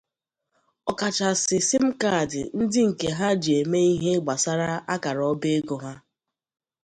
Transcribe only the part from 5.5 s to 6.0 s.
ego ha